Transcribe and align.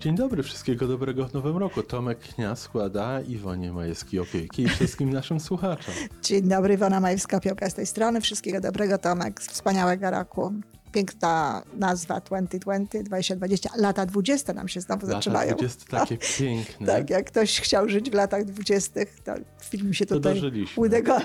Dzień 0.00 0.14
dobry, 0.14 0.42
wszystkiego 0.42 0.86
dobrego 0.86 1.28
w 1.28 1.34
nowym 1.34 1.56
roku. 1.56 1.82
Tomek 1.82 2.18
Knia 2.18 2.56
składa 2.56 3.20
Iwonie 3.20 3.72
Majewskiej-Opiełki 3.72 4.60
i 4.60 4.68
wszystkim 4.68 5.10
naszym 5.20 5.40
słuchaczom. 5.40 5.94
Dzień 6.22 6.48
dobry, 6.48 6.74
Iwona 6.74 7.00
Majewska-Opiełka 7.00 7.70
z 7.70 7.74
tej 7.74 7.86
strony. 7.86 8.20
Wszystkiego 8.20 8.60
dobrego, 8.60 8.98
Tomek, 8.98 9.42
z 9.42 9.46
wspaniałego 9.46 10.10
roku. 10.10 10.52
Piękna 10.92 11.62
nazwa 11.74 12.20
2020, 12.20 13.02
2020. 13.02 13.70
Lata 13.76 14.06
20 14.06 14.52
nam 14.52 14.68
się 14.68 14.80
znowu 14.80 15.06
Lata 15.06 15.18
zaczynają. 15.18 15.56
20 15.56 15.84
takie 15.98 16.18
piękne. 16.38 16.86
Tak, 16.86 17.10
jak 17.10 17.26
ktoś 17.26 17.60
chciał 17.60 17.88
żyć 17.88 18.10
w 18.10 18.14
latach 18.14 18.44
20, 18.44 19.00
to 19.24 19.32
film 19.62 19.94
się 19.94 20.06
To 20.06 20.14
tutaj. 20.14 20.42
Łudego 20.76 21.18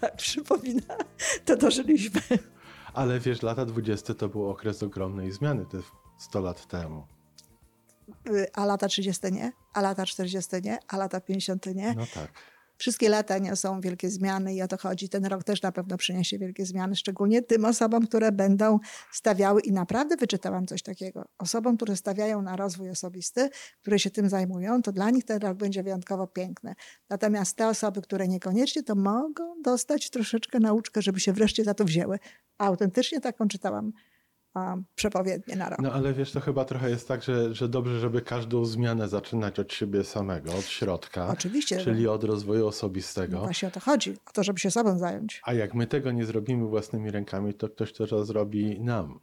tak 0.00 0.16
przypomina. 0.16 0.82
To 1.44 1.56
dożyliśmy. 1.56 2.20
Ale 2.94 3.20
wiesz, 3.20 3.42
lata 3.42 3.66
20 3.66 4.14
to 4.14 4.28
był 4.28 4.50
okres 4.50 4.82
ogromnej 4.82 5.32
zmiany, 5.32 5.66
te 5.66 5.78
100 6.18 6.40
lat 6.40 6.66
temu. 6.66 7.06
Y, 8.28 8.46
A 8.54 8.64
lata 8.64 8.88
30 8.88 9.32
nie, 9.32 9.52
a 9.74 9.80
lata 9.80 10.06
40 10.06 10.50
nie, 10.62 10.78
a 10.88 10.96
lata 10.96 11.20
50 11.20 11.66
nie. 11.66 11.94
No 11.94 12.06
tak. 12.14 12.32
Wszystkie 12.82 13.08
lata 13.08 13.38
niosą 13.38 13.80
wielkie 13.80 14.10
zmiany 14.10 14.54
i 14.54 14.62
o 14.62 14.68
to 14.68 14.76
chodzi. 14.76 15.08
Ten 15.08 15.24
rok 15.26 15.44
też 15.44 15.62
na 15.62 15.72
pewno 15.72 15.96
przyniesie 15.96 16.38
wielkie 16.38 16.66
zmiany, 16.66 16.96
szczególnie 16.96 17.42
tym 17.42 17.64
osobom, 17.64 18.06
które 18.06 18.32
będą 18.32 18.78
stawiały, 19.12 19.60
i 19.60 19.72
naprawdę 19.72 20.16
wyczytałam 20.16 20.66
coś 20.66 20.82
takiego, 20.82 21.24
osobom, 21.38 21.76
które 21.76 21.96
stawiają 21.96 22.42
na 22.42 22.56
rozwój 22.56 22.90
osobisty, 22.90 23.48
które 23.80 23.98
się 23.98 24.10
tym 24.10 24.28
zajmują, 24.28 24.82
to 24.82 24.92
dla 24.92 25.10
nich 25.10 25.24
ten 25.24 25.38
rok 25.38 25.58
będzie 25.58 25.82
wyjątkowo 25.82 26.26
piękny. 26.26 26.74
Natomiast 27.08 27.56
te 27.56 27.68
osoby, 27.68 28.02
które 28.02 28.28
niekoniecznie, 28.28 28.82
to 28.82 28.94
mogą 28.94 29.62
dostać 29.64 30.10
troszeczkę 30.10 30.60
nauczkę, 30.60 31.02
żeby 31.02 31.20
się 31.20 31.32
wreszcie 31.32 31.64
za 31.64 31.74
to 31.74 31.84
wzięły. 31.84 32.18
Autentycznie 32.58 33.20
taką 33.20 33.48
czytałam 33.48 33.92
um, 34.54 34.84
przepowiednię 34.94 35.56
na 35.56 35.68
rok. 35.70 35.78
No 35.82 35.92
ale 35.92 36.12
wiesz, 36.12 36.32
to 36.32 36.40
chyba 36.40 36.64
trochę 36.64 36.90
jest 36.90 37.08
tak, 37.08 37.22
że, 37.22 37.54
że 37.54 37.68
dobrze, 37.68 38.00
żeby 38.00 38.22
każdą 38.22 38.64
zmianę 38.64 39.08
zaczynać 39.08 39.58
od 39.58 39.72
siebie 39.72 40.04
samego, 40.04 40.52
od 40.54 40.64
środka. 40.64 41.28
Oczywiście, 41.28 41.78
Czyli 41.78 42.08
od 42.08 42.24
rozwoju 42.24 42.60
No 42.60 42.66
osobistego. 42.66 43.38
właśnie 43.40 43.68
o 43.68 43.70
to 43.70 43.80
chodzi, 43.80 44.16
o 44.26 44.32
to, 44.32 44.42
żeby 44.44 44.58
się 44.60 44.70
sobą 44.70 44.98
zająć. 44.98 45.40
A 45.44 45.52
jak 45.54 45.74
my 45.74 45.86
tego 45.86 46.12
nie 46.12 46.24
zrobimy 46.24 46.66
własnymi 46.68 47.10
rękami, 47.10 47.54
to 47.54 47.68
ktoś 47.68 47.92
to 47.92 48.24
zrobi 48.24 48.80
nam. 48.80 49.20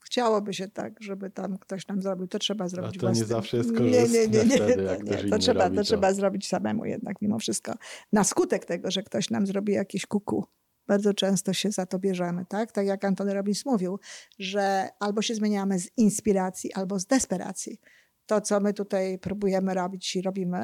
Chciałoby 0.00 0.54
się 0.54 0.68
tak, 0.68 1.02
żeby 1.02 1.30
tam 1.30 1.58
ktoś 1.58 1.86
nam 1.88 2.02
zrobił, 2.02 2.26
to 2.26 2.38
trzeba 2.38 2.68
zrobić 2.68 2.92
to 3.00 3.06
nie 3.06 3.12
własnym. 3.14 3.28
zawsze 3.28 3.56
jest 3.56 3.70
Nie, 3.70 3.80
nie, 3.80 3.90
nie, 3.90 4.28
korzystne 4.28 4.44
nie, 4.44 4.56
wtedy, 4.56 4.74
to, 4.74 4.82
jak 4.82 5.02
nie, 5.02 5.10
ktoś 5.16 5.30
to, 5.30 5.38
trzeba, 5.38 5.64
robi 5.64 5.76
to 5.76 5.80
to. 5.82 5.86
trzeba 5.86 6.12
zrobić 6.12 6.48
samemu 6.48 6.84
jednak 6.84 7.22
mimo 7.22 7.38
wszystko. 7.38 7.72
Na 8.12 8.24
skutek 8.24 8.64
tego, 8.64 8.90
że 8.90 9.02
ktoś 9.02 9.30
nam 9.30 9.46
zrobi 9.46 9.72
jakieś 9.72 10.06
kuku. 10.06 10.46
Bardzo 10.90 11.14
często 11.14 11.52
się 11.52 11.70
za 11.70 11.86
to 11.86 11.98
bierzemy, 11.98 12.46
tak? 12.48 12.72
Tak 12.72 12.86
jak 12.86 13.04
Antony 13.04 13.34
Robbins 13.34 13.66
mówił, 13.66 13.98
że 14.38 14.88
albo 15.00 15.22
się 15.22 15.34
zmieniamy 15.34 15.78
z 15.78 15.90
inspiracji, 15.96 16.72
albo 16.72 16.98
z 16.98 17.06
desperacji. 17.06 17.80
To, 18.26 18.40
co 18.40 18.60
my 18.60 18.74
tutaj 18.74 19.18
próbujemy 19.18 19.74
robić 19.74 20.16
i 20.16 20.22
robimy 20.22 20.58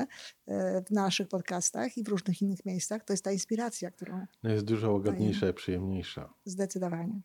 e, 0.47 0.83
w 0.87 0.91
naszych 0.91 1.29
podcastach 1.29 1.97
i 1.99 2.05
w 2.05 2.09
różnych 2.09 2.43
innych 2.43 2.67
miejscach, 2.67 3.05
to 3.05 3.13
jest 3.13 3.25
ta 3.25 3.33
inspiracja, 3.33 3.91
którą 3.91 4.27
No 4.43 4.51
jest 4.51 4.65
dużo 4.65 4.93
łagodniejsza 4.93 5.49
i 5.49 5.53
przyjemniejsza. 5.53 6.35
Zdecydowanie. 6.45 7.21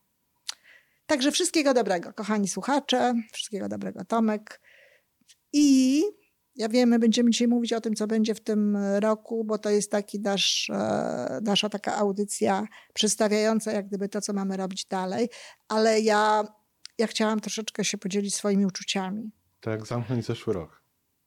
Także 1.06 1.32
wszystkiego 1.32 1.73
dobrego, 1.73 2.14
kochani 2.14 2.48
słuchacze. 2.48 3.14
Wszystkiego 3.32 3.70
dobrego, 3.70 4.06
Tomek. 4.06 4.61
I 5.54 6.04
ja 6.61 6.70
wiem, 6.70 6.89
my 6.89 6.99
będziemy 6.99 7.30
dzisiaj 7.30 7.48
mówić 7.48 7.73
o 7.73 7.82
tym, 7.82 7.95
co 7.95 8.08
będzie 8.08 8.36
w 8.36 8.39
tym 8.39 8.77
roku, 8.99 9.44
bo 9.44 9.58
to 9.58 9.70
jest 9.70 9.92
taki 9.92 10.20
nasz, 10.20 10.70
e, 10.70 11.39
nasza 11.44 11.70
taka 11.70 11.95
audycja 11.95 12.67
przedstawiająca 12.94 13.72
jak 13.72 13.88
gdyby 13.88 14.10
to, 14.10 14.22
co 14.22 14.33
mamy 14.33 14.58
robić 14.58 14.86
dalej. 14.86 15.30
Ale 15.67 16.02
ja, 16.02 16.44
ja 16.98 17.08
chciałam 17.08 17.39
troszeczkę 17.39 17.86
się 17.86 17.98
podzielić 17.98 18.36
swoimi 18.36 18.66
uczuciami. 18.66 19.32
Tak 19.61 19.86
zamknąć 19.86 20.26
zeszły 20.26 20.54
rok. 20.54 20.82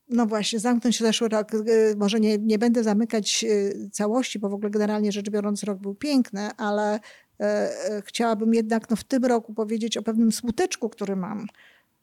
No 0.08 0.26
właśnie, 0.26 0.58
zamknąć 0.58 0.98
zeszły 0.98 1.28
rok. 1.28 1.54
Y, 1.54 1.94
Może 1.96 2.20
nie, 2.20 2.38
nie 2.38 2.58
będę 2.58 2.82
zamykać 2.82 3.44
y, 3.44 3.90
całości, 3.92 4.38
bo 4.38 4.48
w 4.48 4.54
ogóle 4.54 4.70
generalnie 4.70 5.12
rzecz 5.12 5.30
biorąc 5.30 5.62
rok 5.62 5.78
był 5.78 5.94
piękny, 5.94 6.50
ale 6.56 6.94
e, 6.94 7.00
e, 7.40 8.02
chciałabym 8.06 8.54
jednak 8.54 8.90
no, 8.90 8.96
w 8.96 9.04
tym 9.04 9.24
roku 9.24 9.54
powiedzieć 9.54 9.96
o 9.96 10.02
pewnym 10.02 10.32
smuteczku, 10.32 10.88
który 10.88 11.16
mam. 11.16 11.46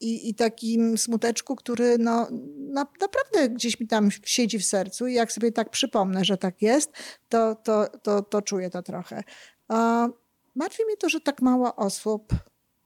I, 0.02 0.30
i 0.30 0.36
takim 0.36 0.98
smuteczku, 0.98 1.56
który 1.56 1.98
no, 1.98 2.28
na, 2.58 2.88
naprawdę 3.02 3.50
gdzieś 3.50 3.80
mi 3.80 3.88
tam 3.88 4.10
siedzi 4.26 4.60
w 4.60 4.66
sercu 4.66 5.08
i 5.08 5.14
jak 5.14 5.32
sobie 5.32 5.52
tak 5.52 5.70
przypomnę, 5.70 6.26
że 6.26 6.38
tak 6.38 6.62
jest, 6.62 6.92
to, 7.30 7.56
to, 7.56 7.88
to, 8.04 8.22
to 8.22 8.42
czuję 8.42 8.70
to 8.70 8.84
trochę. 8.84 9.24
A 9.68 10.08
martwi 10.56 10.86
mnie 10.86 10.98
to, 10.98 11.10
że 11.10 11.22
tak 11.22 11.42
mało 11.42 11.76
osób 11.76 12.34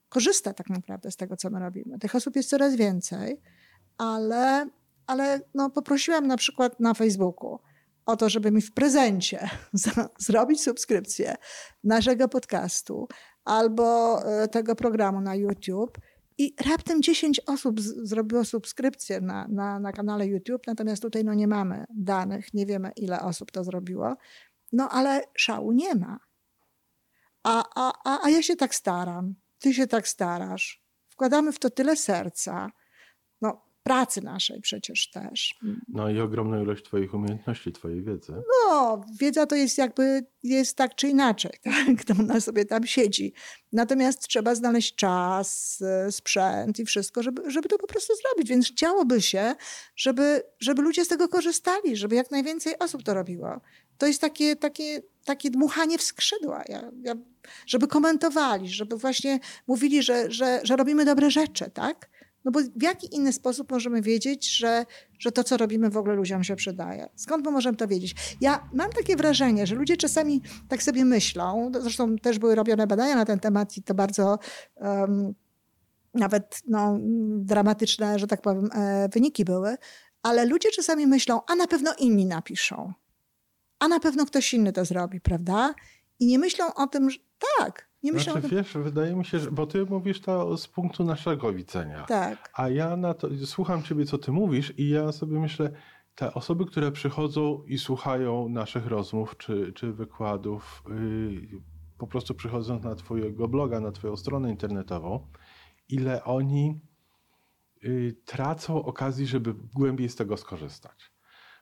korzysta 0.10 0.54
tak 0.54 0.70
naprawdę 0.70 1.12
z 1.12 1.16
tego, 1.16 1.38
co 1.38 1.50
my 1.50 1.60
robimy. 1.60 2.00
Tych 2.00 2.16
osób 2.16 2.36
jest 2.36 2.50
coraz 2.50 2.76
więcej, 2.76 3.42
ale, 3.98 4.70
ale 5.08 5.42
no, 5.54 5.70
poprosiłam 5.70 6.28
na 6.28 6.38
przykład 6.38 6.80
na 6.80 6.94
Facebooku 6.94 7.60
o 8.06 8.18
to, 8.18 8.30
żeby 8.30 8.52
mi 8.52 8.62
w 8.62 8.74
prezencie 8.74 9.50
zrobić 10.28 10.64
subskrypcję 10.64 11.36
naszego 11.84 12.28
podcastu 12.28 13.08
albo 13.46 14.20
e, 14.26 14.48
tego 14.48 14.76
programu 14.76 15.22
na 15.22 15.36
YouTube. 15.36 15.98
I 16.38 16.56
raptem 16.70 17.02
10 17.02 17.42
osób 17.48 17.82
z, 17.82 18.10
zrobiło 18.10 18.46
subskrypcję 18.46 19.22
na, 19.22 19.48
na, 19.48 19.80
na 19.80 19.92
kanale 19.92 20.28
YouTube, 20.28 20.68
natomiast 20.68 21.02
tutaj 21.02 21.24
no, 21.24 21.34
nie 21.34 21.48
mamy 21.48 21.86
danych, 21.90 22.54
nie 22.54 22.66
wiemy 22.66 22.92
ile 22.96 23.22
osób 23.22 23.52
to 23.52 23.64
zrobiło. 23.64 24.16
No 24.72 24.90
ale 24.90 25.22
szału 25.38 25.72
nie 25.72 25.96
ma. 25.96 26.20
A, 27.44 27.64
a, 27.76 27.94
a, 28.06 28.26
a 28.26 28.30
ja 28.30 28.42
się 28.42 28.56
tak 28.56 28.76
staram, 28.76 29.36
ty 29.60 29.74
się 29.74 29.88
tak 29.88 30.08
starasz. 30.08 30.84
Wkładamy 31.10 31.52
w 31.52 31.60
to 31.60 31.70
tyle 31.70 31.96
serca. 31.96 32.72
Pracy 33.86 34.22
naszej 34.22 34.62
przecież 34.62 35.10
też. 35.10 35.56
No 35.88 36.10
i 36.10 36.20
ogromną 36.20 36.64
ilość 36.64 36.84
twoich 36.84 37.14
umiejętności, 37.14 37.72
twojej 37.72 38.04
wiedzy. 38.04 38.34
No, 38.34 39.02
wiedza 39.20 39.46
to 39.46 39.56
jest 39.56 39.78
jakby, 39.78 40.26
jest 40.44 40.78
tak 40.78 40.96
czy 40.96 41.08
inaczej, 41.08 41.52
tak? 41.64 42.04
To 42.04 42.14
ona 42.20 42.40
sobie 42.42 42.66
tam 42.66 42.86
siedzi. 42.86 43.34
Natomiast 43.72 44.28
trzeba 44.28 44.56
znaleźć 44.56 44.96
czas, 44.96 45.82
e, 45.82 46.12
sprzęt 46.12 46.80
i 46.80 46.86
wszystko, 46.86 47.24
żeby, 47.24 47.52
żeby 47.52 47.70
to 47.70 47.78
po 47.78 47.88
prostu 47.88 48.14
zrobić. 48.16 48.50
Więc 48.50 48.68
chciałoby 48.68 49.22
się, 49.22 49.56
żeby, 49.96 50.44
żeby 50.60 50.82
ludzie 50.82 51.06
z 51.06 51.08
tego 51.08 51.28
korzystali, 51.28 51.96
żeby 51.96 52.16
jak 52.16 52.32
najwięcej 52.32 52.80
osób 52.80 53.04
to 53.04 53.14
robiło. 53.14 53.62
To 53.98 54.08
jest 54.08 54.22
takie, 54.22 54.56
takie, 54.56 55.02
takie 55.26 55.50
dmuchanie 55.50 55.98
w 55.98 56.02
skrzydła, 56.02 56.64
ja, 56.70 56.92
ja, 57.02 57.16
żeby 57.68 57.88
komentowali, 57.88 58.70
żeby 58.70 58.98
właśnie 58.98 59.40
mówili, 59.68 60.04
że, 60.04 60.32
że, 60.32 60.60
że 60.64 60.76
robimy 60.76 61.06
dobre 61.06 61.32
rzeczy, 61.32 61.72
tak? 61.74 62.10
No 62.46 62.52
bo 62.52 62.60
w 62.76 62.84
jaki 62.84 63.16
inny 63.16 63.34
sposób 63.34 63.72
możemy 63.72 64.02
wiedzieć, 64.02 64.58
że, 64.58 64.86
że 65.20 65.32
to, 65.32 65.44
co 65.44 65.58
robimy 65.58 65.90
w 65.90 65.98
ogóle 65.98 66.16
ludziom 66.16 66.44
się 66.44 66.56
przydaje? 66.56 67.10
Skąd 67.16 67.46
my 67.46 67.52
możemy 67.52 67.78
to 67.78 67.88
wiedzieć? 67.88 68.16
Ja 68.42 68.70
mam 68.74 68.90
takie 68.90 69.16
wrażenie, 69.16 69.68
że 69.68 69.76
ludzie 69.76 69.98
czasami 69.98 70.42
tak 70.68 70.84
sobie 70.84 71.06
myślą, 71.06 71.72
zresztą 71.80 72.16
też 72.16 72.40
były 72.40 72.56
robione 72.56 72.88
badania 72.88 73.16
na 73.16 73.26
ten 73.26 73.40
temat 73.40 73.78
i 73.78 73.84
to 73.84 73.94
bardzo 73.94 74.40
um, 74.76 75.34
nawet 76.14 76.62
no, 76.68 76.98
dramatyczne, 77.38 78.20
że 78.20 78.28
tak 78.28 78.42
powiem, 78.42 78.70
e, 78.74 79.10
wyniki 79.10 79.46
były, 79.46 79.78
ale 80.24 80.46
ludzie 80.46 80.70
czasami 80.70 81.08
myślą, 81.08 81.42
a 81.48 81.56
na 81.56 81.68
pewno 81.68 81.94
inni 82.00 82.26
napiszą, 82.26 82.94
a 83.80 83.88
na 83.88 84.00
pewno 84.00 84.26
ktoś 84.26 84.54
inny 84.54 84.74
to 84.74 84.86
zrobi, 84.86 85.22
prawda? 85.22 85.74
I 86.20 86.28
nie 86.28 86.40
myślą 86.40 86.74
o 86.74 86.88
tym, 86.88 87.10
że 87.10 87.18
tak, 87.58 87.90
nie 88.06 88.14
myślą 88.14 88.34
Znaczy, 88.34 88.48
o 88.48 88.50
tym. 88.50 88.58
wiesz, 88.58 88.74
wydaje 88.74 89.16
mi 89.16 89.26
się, 89.26 89.40
że, 89.40 89.52
bo 89.52 89.68
ty 89.68 89.86
mówisz 89.86 90.22
to 90.22 90.58
z 90.58 90.68
punktu 90.68 91.04
naszego 91.04 91.54
widzenia. 91.54 92.06
Tak. 92.06 92.50
A 92.54 92.70
ja 92.70 92.98
na 92.98 93.14
to, 93.14 93.28
słucham 93.46 93.84
ciebie, 93.84 94.06
co 94.06 94.18
ty 94.18 94.32
mówisz 94.32 94.74
i 94.78 94.90
ja 94.90 95.12
sobie 95.12 95.40
myślę, 95.40 95.72
te 96.16 96.34
osoby, 96.34 96.66
które 96.66 96.92
przychodzą 96.92 97.64
i 97.68 97.78
słuchają 97.78 98.50
naszych 98.50 98.88
rozmów 98.88 99.38
czy, 99.38 99.74
czy 99.74 99.94
wykładów, 99.94 100.84
yy, 100.90 101.62
po 101.98 102.08
prostu 102.08 102.34
przychodząc 102.34 102.84
na 102.84 102.96
twojego 102.96 103.48
bloga, 103.48 103.80
na 103.80 103.92
twoją 103.92 104.16
stronę 104.16 104.50
internetową, 104.50 105.28
ile 105.90 106.24
oni 106.24 106.80
yy, 107.82 108.16
tracą 108.26 108.84
okazji, 108.84 109.28
żeby 109.28 109.54
głębiej 109.76 110.10
z 110.10 110.16
tego 110.16 110.38
skorzystać. 110.38 111.12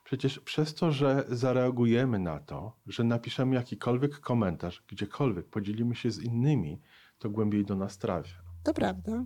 Przecież 0.03 0.39
przez 0.39 0.73
to, 0.75 0.91
że 0.91 1.23
zareagujemy 1.29 2.19
na 2.19 2.39
to, 2.39 2.77
że 2.87 3.03
napiszemy 3.03 3.55
jakikolwiek 3.55 4.19
komentarz, 4.19 4.83
gdziekolwiek, 4.87 5.45
podzielimy 5.47 5.95
się 5.95 6.11
z 6.11 6.19
innymi, 6.19 6.81
to 7.19 7.29
głębiej 7.29 7.65
do 7.65 7.75
nas 7.75 7.97
trafia. 7.97 8.35
To 8.63 8.73
prawda. 8.73 9.23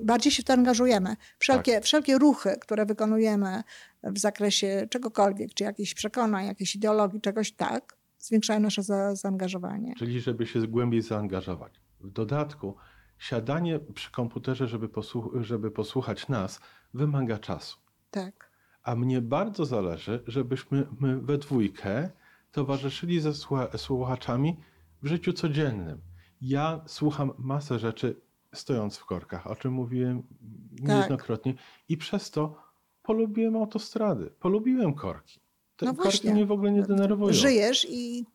Bardziej 0.00 0.32
się 0.32 0.42
w 0.42 0.46
to 0.46 0.52
angażujemy. 0.52 1.16
Wszelkie, 1.38 1.80
wszelkie 1.80 2.18
ruchy, 2.18 2.56
które 2.60 2.86
wykonujemy 2.86 3.62
w 4.02 4.18
zakresie 4.18 4.86
czegokolwiek, 4.90 5.54
czy 5.54 5.64
jakichś 5.64 5.94
przekonań, 5.94 6.46
jakiejś 6.46 6.74
ideologii, 6.76 7.20
czegoś 7.20 7.52
tak, 7.52 7.96
zwiększają 8.18 8.60
nasze 8.60 8.82
za, 8.82 9.14
zaangażowanie. 9.14 9.94
Czyli 9.98 10.20
żeby 10.20 10.46
się 10.46 10.66
głębiej 10.66 11.02
zaangażować. 11.02 11.80
W 12.00 12.10
dodatku, 12.10 12.76
siadanie 13.18 13.80
przy 13.94 14.10
komputerze, 14.10 14.68
żeby, 14.68 14.88
posłu- 14.88 15.42
żeby 15.42 15.70
posłuchać 15.70 16.28
nas, 16.28 16.60
wymaga 16.94 17.38
czasu. 17.38 17.78
Tak. 18.10 18.53
A 18.84 18.94
mnie 18.96 19.20
bardzo 19.22 19.64
zależy, 19.66 20.22
żebyśmy 20.26 20.86
my 21.00 21.20
we 21.20 21.38
dwójkę 21.38 22.10
towarzyszyli 22.52 23.20
ze 23.20 23.30
słucha- 23.34 23.78
słuchaczami 23.78 24.56
w 25.02 25.06
życiu 25.08 25.32
codziennym. 25.32 26.00
Ja 26.40 26.80
słucham 26.86 27.32
masę 27.38 27.78
rzeczy 27.78 28.20
stojąc 28.54 28.96
w 28.96 29.04
korkach, 29.04 29.46
o 29.46 29.56
czym 29.56 29.72
mówiłem 29.72 30.22
Tak. 30.22 30.88
niejednokrotnie. 30.88 31.54
I 31.88 31.96
przez 31.96 32.30
to 32.30 32.56
polubiłem 33.02 33.56
autostrady, 33.56 34.30
polubiłem 34.30 34.94
korki. 34.94 35.40
Te 35.76 35.86
No 35.86 35.94
korki 35.94 36.30
mnie 36.30 36.46
w 36.46 36.52
ogóle 36.52 36.72
nie 36.72 36.82
denerwują. 36.82 37.32
Żyjesz 37.32 37.86
i 37.90 38.26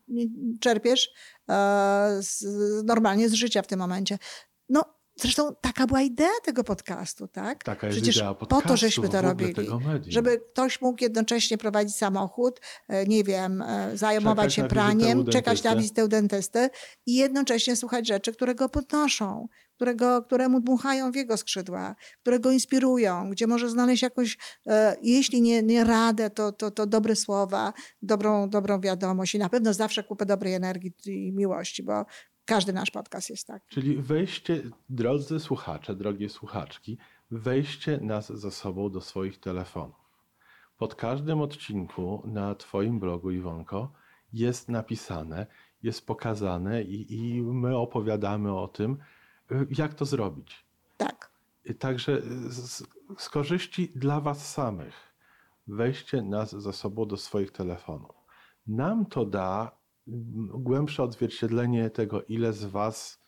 czerpiesz 0.60 1.12
e, 1.48 2.18
z, 2.20 2.44
normalnie 2.84 3.28
z 3.28 3.32
życia 3.32 3.62
w 3.62 3.66
tym 3.66 3.78
momencie. 3.78 4.18
No, 4.68 4.84
zresztą 5.20 5.54
taka 5.60 5.86
była 5.86 6.02
idea 6.02 6.28
tego 6.44 6.64
podcastu, 6.64 7.28
tak? 7.28 7.64
Taka 7.64 7.86
jest 7.86 7.98
Przecież 7.98 8.16
idea 8.16 8.34
po 8.34 8.46
podcastu, 8.46 8.68
to, 8.68 8.76
żeśmy 8.76 9.08
to 9.08 9.22
robili. 9.22 9.54
Żeby 10.06 10.40
ktoś 10.52 10.80
mógł 10.80 11.02
jednocześnie 11.02 11.58
prowadzić 11.58 11.96
samochód, 11.96 12.60
e, 12.88 13.06
nie 13.06 13.24
wiem, 13.24 13.62
e, 13.62 13.96
zajmować 13.96 14.54
się 14.54 14.68
praniem, 14.68 15.26
czekać 15.26 15.62
na 15.62 15.76
wizytę 15.76 16.04
u 16.04 16.08
dentysty 16.08 16.70
i 17.06 17.14
jednocześnie 17.14 17.76
słuchać 17.76 18.08
rzeczy, 18.08 18.32
które 18.32 18.54
go 18.54 18.68
podnoszą, 18.68 19.48
którego, 19.80 20.22
które 20.22 20.48
mu 20.48 20.60
dmuchają 20.60 21.12
w 21.12 21.16
jego 21.16 21.36
skrzydła, 21.36 21.96
które 22.20 22.40
go 22.40 22.50
inspirują, 22.50 23.30
gdzie 23.30 23.46
może 23.46 23.70
znaleźć 23.70 24.02
jakąś, 24.02 24.38
e, 24.66 24.96
jeśli 25.02 25.42
nie, 25.42 25.62
nie 25.62 25.84
radę, 25.84 26.30
to, 26.30 26.52
to, 26.52 26.70
to 26.70 26.86
dobre 26.86 27.16
słowa, 27.16 27.72
dobrą, 28.02 28.50
dobrą 28.50 28.80
wiadomość 28.80 29.34
i 29.34 29.38
na 29.38 29.48
pewno 29.48 29.74
zawsze 29.74 30.04
kupę 30.04 30.26
dobrej 30.26 30.54
energii 30.54 30.92
i 31.06 31.32
miłości, 31.32 31.82
bo 31.82 32.04
każdy 32.50 32.72
nasz 32.72 32.90
podcast 32.90 33.30
jest 33.30 33.46
tak. 33.46 33.62
Czyli 33.68 33.96
wejście, 33.96 34.62
drodzy 34.88 35.40
słuchacze, 35.40 35.94
drogie 35.94 36.28
słuchaczki, 36.28 36.98
wejście 37.30 37.98
nas 37.98 38.32
ze 38.32 38.50
sobą 38.50 38.90
do 38.90 39.00
swoich 39.00 39.40
telefonów. 39.40 39.96
Pod 40.78 40.94
każdym 40.94 41.40
odcinku 41.40 42.22
na 42.26 42.54
Twoim 42.54 43.00
blogu, 43.00 43.30
Iwonko, 43.30 43.92
jest 44.32 44.68
napisane, 44.68 45.46
jest 45.82 46.06
pokazane 46.06 46.82
i, 46.82 47.14
i 47.14 47.42
my 47.42 47.76
opowiadamy 47.76 48.58
o 48.58 48.68
tym, 48.68 48.98
jak 49.78 49.94
to 49.94 50.04
zrobić. 50.04 50.64
Tak. 50.96 51.30
Także 51.78 52.22
z, 52.48 52.84
z 53.18 53.28
korzyści 53.28 53.92
dla 53.94 54.20
Was 54.20 54.52
samych 54.52 55.14
wejście 55.66 56.22
nas 56.22 56.50
ze 56.50 56.72
sobą 56.72 57.06
do 57.06 57.16
swoich 57.16 57.50
telefonów. 57.52 58.16
Nam 58.66 59.06
to 59.06 59.24
da 59.24 59.79
głębsze 60.54 61.02
odzwierciedlenie 61.02 61.90
tego, 61.90 62.22
ile 62.22 62.52
z 62.52 62.64
Was 62.64 63.18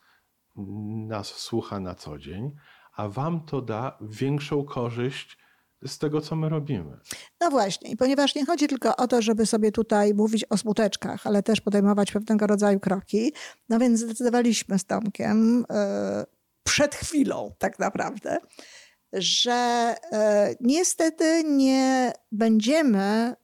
nas 1.06 1.26
słucha 1.26 1.80
na 1.80 1.94
co 1.94 2.18
dzień, 2.18 2.50
a 2.96 3.08
Wam 3.08 3.44
to 3.44 3.62
da 3.62 3.98
większą 4.00 4.64
korzyść 4.64 5.38
z 5.86 5.98
tego, 5.98 6.20
co 6.20 6.36
my 6.36 6.48
robimy. 6.48 6.98
No 7.40 7.50
właśnie, 7.50 7.96
ponieważ 7.96 8.34
nie 8.34 8.46
chodzi 8.46 8.68
tylko 8.68 8.96
o 8.96 9.08
to, 9.08 9.22
żeby 9.22 9.46
sobie 9.46 9.72
tutaj 9.72 10.14
mówić 10.14 10.44
o 10.50 10.56
smuteczkach, 10.56 11.26
ale 11.26 11.42
też 11.42 11.60
podejmować 11.60 12.12
pewnego 12.12 12.46
rodzaju 12.46 12.80
kroki, 12.80 13.32
no 13.68 13.78
więc 13.78 14.00
zdecydowaliśmy 14.00 14.78
z 14.78 14.84
Tomkiem 14.84 15.64
e, 15.70 16.24
przed 16.62 16.94
chwilą 16.94 17.54
tak 17.58 17.78
naprawdę, 17.78 18.38
że 19.12 19.52
e, 20.12 20.54
niestety 20.60 21.42
nie 21.44 22.12
będziemy 22.32 22.98
e, 22.98 23.34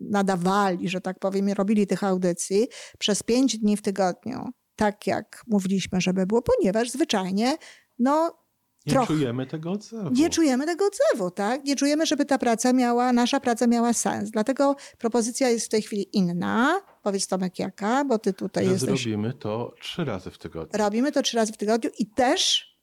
nadawali, 0.00 0.88
że 0.88 1.00
tak 1.00 1.18
powiem, 1.18 1.48
robili 1.48 1.86
tych 1.86 2.04
audycji 2.04 2.68
przez 2.98 3.22
pięć 3.22 3.58
dni 3.58 3.76
w 3.76 3.82
tygodniu, 3.82 4.48
tak 4.76 5.06
jak 5.06 5.42
mówiliśmy, 5.46 6.00
żeby 6.00 6.26
było, 6.26 6.42
ponieważ 6.42 6.90
zwyczajnie 6.90 7.56
no, 7.98 8.44
Nie 8.86 8.92
Trochę. 8.92 9.06
czujemy 9.06 9.46
tego 9.46 9.70
odzewu. 9.72 10.10
nie 10.10 10.30
czujemy 10.30 10.66
tego 10.66 10.84
odzewu, 10.86 11.30
tak? 11.30 11.64
Nie 11.64 11.76
czujemy, 11.76 12.06
żeby 12.06 12.24
ta 12.24 12.38
praca 12.38 12.72
miała, 12.72 13.12
nasza 13.12 13.40
praca 13.40 13.66
miała 13.66 13.92
sens. 13.92 14.30
Dlatego 14.30 14.76
propozycja 14.98 15.48
jest 15.48 15.66
w 15.66 15.68
tej 15.68 15.82
chwili 15.82 16.16
inna. 16.16 16.80
Powiedz 17.02 17.26
Tomek 17.26 17.58
jaka, 17.58 18.04
bo 18.04 18.18
ty 18.18 18.32
tutaj 18.32 18.64
że 18.66 18.72
jesteś. 18.72 19.02
zrobimy 19.02 19.32
to 19.34 19.74
trzy 19.80 20.04
razy 20.04 20.30
w 20.30 20.38
tygodniu. 20.38 20.78
Robimy 20.78 21.12
to 21.12 21.22
trzy 21.22 21.36
razy 21.36 21.52
w 21.52 21.56
tygodniu 21.56 21.90
i 21.98 22.06
też, 22.06 22.73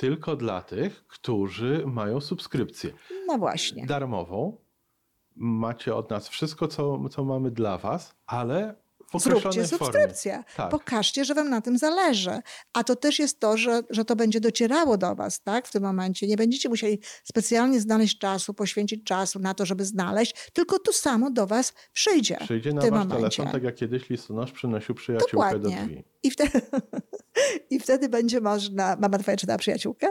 Tylko 0.00 0.36
dla 0.36 0.62
tych, 0.62 1.06
którzy 1.06 1.82
mają 1.86 2.20
subskrypcję. 2.20 2.92
no 3.26 3.38
właśnie, 3.38 3.86
darmową. 3.86 4.56
Macie 5.36 5.94
od 5.94 6.10
nas 6.10 6.28
wszystko, 6.28 6.68
co, 6.68 7.08
co 7.08 7.24
mamy 7.24 7.50
dla 7.50 7.78
Was, 7.78 8.14
ale 8.26 8.74
zróbcie 9.18 9.66
subskrypcję. 9.66 10.44
Tak. 10.56 10.70
Pokażcie, 10.70 11.24
że 11.24 11.34
wam 11.34 11.50
na 11.50 11.60
tym 11.60 11.78
zależy. 11.78 12.40
A 12.72 12.84
to 12.84 12.96
też 12.96 13.18
jest 13.18 13.40
to, 13.40 13.56
że, 13.56 13.82
że 13.90 14.04
to 14.04 14.16
będzie 14.16 14.40
docierało 14.40 14.96
do 14.98 15.14
was, 15.14 15.42
tak? 15.42 15.68
W 15.68 15.72
tym 15.72 15.82
momencie. 15.82 16.26
Nie 16.26 16.36
będziecie 16.36 16.68
musieli 16.68 16.98
specjalnie 17.24 17.80
znaleźć 17.80 18.18
czasu, 18.18 18.54
poświęcić 18.54 19.04
czasu 19.04 19.38
na 19.38 19.54
to, 19.54 19.66
żeby 19.66 19.84
znaleźć, 19.84 20.34
tylko 20.52 20.78
to 20.78 20.92
samo 20.92 21.30
do 21.30 21.46
was 21.46 21.72
przyjdzie. 21.92 22.36
Przyjdzie 22.40 22.72
na 22.72 22.80
Wasz 22.80 22.90
momencie. 22.90 23.16
telefon, 23.16 23.48
tak 23.52 23.62
jak 23.62 23.74
kiedyś 23.74 24.10
listonosz 24.10 24.52
przynosił 24.52 24.94
przyjaciółkę 24.94 25.50
do 25.52 25.58
Dokładnie. 25.58 25.82
drzwi. 25.86 26.04
I 26.22 26.30
wtedy, 26.30 26.60
I 27.70 27.80
wtedy 27.80 28.08
będzie 28.08 28.40
można. 28.40 28.96
Mama 29.00 29.18
twoja 29.18 29.36
czytała 29.36 29.58
przyjaciółkę? 29.58 30.06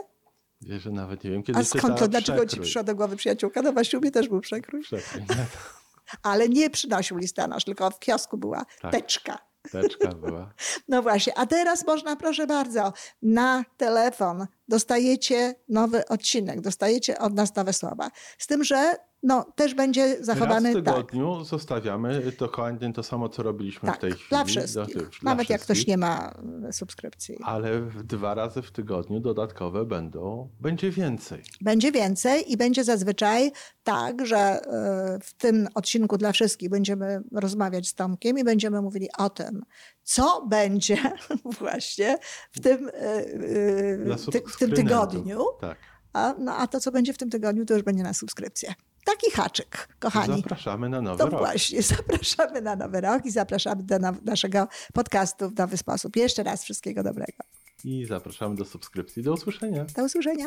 Wiesz, 0.61 0.83
że 0.83 0.91
nawet 0.91 1.23
nie 1.23 1.31
wiem, 1.31 1.43
kiedy 1.43 1.59
A 1.59 1.63
skąd 1.63 1.99
to? 1.99 2.07
Dlaczego 2.07 2.39
ci 2.41 2.47
przekrój. 2.47 2.63
przyszła 2.63 2.83
do 2.83 2.95
głowy 2.95 3.15
przyjaciółka? 3.15 3.61
No 3.61 3.73
właśnie 3.73 3.99
u 3.99 4.01
mnie 4.01 4.11
też 4.11 4.27
był 4.29 4.41
przekrój. 4.41 4.81
Przekrój, 4.81 5.21
nie? 5.21 5.27
Ale 6.23 6.49
nie 6.49 6.69
przynosił 6.69 7.17
listonosz, 7.17 7.63
tylko 7.65 7.91
w 7.91 7.99
kiosku 7.99 8.37
była 8.37 8.65
Tak. 8.81 8.91
teczka. 8.91 9.37
Teczka 9.71 10.07
była. 10.07 10.53
No 10.87 11.01
właśnie, 11.01 11.37
a 11.37 11.45
teraz 11.45 11.87
można, 11.87 12.15
proszę 12.15 12.47
bardzo, 12.47 12.93
na 13.21 13.65
telefon 13.77 14.47
dostajecie 14.67 15.55
nowy 15.69 16.07
odcinek, 16.07 16.61
dostajecie 16.61 17.19
od 17.19 17.33
nas 17.33 17.55
nowe 17.55 17.73
słowa. 17.73 18.09
Z 18.37 18.47
tym, 18.47 18.63
że 18.63 18.95
no, 19.23 19.45
też 19.55 19.73
będzie 19.73 20.15
Raz 20.17 20.25
zachowany 20.25 20.71
w 20.71 20.73
tak. 20.75 20.83
tygodniu 20.85 21.43
zostawiamy 21.43 22.31
dokładnie 22.39 22.93
to 22.93 23.03
samo, 23.03 23.29
co 23.29 23.43
robiliśmy 23.43 23.89
Tak, 23.89 23.97
w 23.97 24.01
tej 24.01 24.11
chwili. 24.11 24.29
dla 24.29 24.45
wszystkich. 24.45 24.85
tych- 24.93 25.09
dla 25.21 25.31
Nawet 25.31 25.49
jak 25.49 25.61
ktoś 25.61 25.77
wszystkich. 25.77 25.87
nie 25.87 25.97
ma 25.97 26.33
e, 26.67 26.73
subskrypcji. 26.73 27.37
Ale 27.43 27.81
dwa 28.03 28.33
razy 28.33 28.61
w 28.61 28.71
tygodniu 28.71 29.19
dodatkowe 29.19 29.85
będą, 29.85 30.49
będzie 30.59 30.91
więcej. 30.91 31.43
Będzie 31.61 31.91
więcej 31.91 32.51
i 32.51 32.57
będzie 32.57 32.83
zazwyczaj 32.83 33.51
tak, 33.83 34.25
że 34.25 34.37
e, 34.37 35.19
w 35.23 35.33
tym 35.33 35.67
odcinku 35.75 36.17
dla 36.17 36.31
wszystkich 36.31 36.69
będziemy 36.69 37.21
rozmawiać 37.31 37.87
z 37.87 37.93
Tomkiem 37.95 38.37
i 38.39 38.43
będziemy 38.43 38.81
mówili 38.81 39.09
o 39.17 39.29
tym, 39.29 39.61
co 40.03 40.45
będzie 40.47 40.97
właśnie 41.59 42.17
w 42.51 42.59
tym, 42.59 42.89
e, 42.93 43.97
Dla 43.97 44.15
w 44.47 44.57
tym 44.59 44.71
tygodniu, 44.71 45.45
Tak. 45.61 45.77
A, 46.13 46.33
no, 46.39 46.55
a 46.55 46.67
to, 46.67 46.79
co 46.79 46.91
będzie 46.91 47.13
w 47.13 47.17
tym 47.17 47.29
tygodniu, 47.29 47.65
to 47.65 47.73
już 47.73 47.83
będzie 47.83 48.03
na 48.03 48.13
subskrypcję. 48.13 48.73
Taki 49.05 49.31
haczyk, 49.31 49.87
kochani. 49.99 50.41
Zapraszamy 50.41 50.89
na 50.89 51.01
nowy 51.01 51.17
To 51.17 51.29
rok. 51.29 51.39
właśnie, 51.39 51.81
zapraszamy 51.97 52.61
na 52.61 52.75
nowy 52.75 53.01
rok 53.01 53.25
i 53.25 53.31
zapraszamy 53.31 53.83
do 53.83 53.99
na- 53.99 54.15
naszego 54.25 54.67
podcastu 54.93 55.49
w 55.49 55.55
nowy 55.57 55.77
sposób. 55.77 56.15
Jeszcze 56.15 56.43
raz 56.43 56.63
wszystkiego 56.63 57.03
dobrego. 57.03 57.43
I 57.83 58.05
zapraszamy 58.05 58.55
do 58.55 58.65
subskrypcji. 58.65 59.23
Do 59.23 59.33
usłyszenia. 59.33 59.85
Do 59.95 60.03
usłyszenia. 60.03 60.45